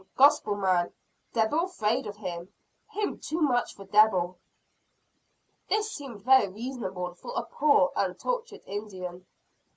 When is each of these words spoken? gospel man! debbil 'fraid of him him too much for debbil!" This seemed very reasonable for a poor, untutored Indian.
gospel 0.17 0.55
man! 0.55 0.91
debbil 1.31 1.67
'fraid 1.67 2.07
of 2.07 2.15
him 2.15 2.51
him 2.89 3.19
too 3.19 3.39
much 3.39 3.75
for 3.75 3.85
debbil!" 3.85 4.39
This 5.69 5.91
seemed 5.91 6.23
very 6.23 6.47
reasonable 6.49 7.13
for 7.13 7.31
a 7.35 7.43
poor, 7.43 7.91
untutored 7.95 8.61
Indian. 8.65 9.27